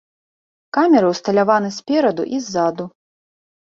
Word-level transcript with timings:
Камеры 0.77 1.11
ўсталяваны 1.11 1.69
спераду 1.77 2.23
і 2.39 2.43
ззаду. 2.47 2.85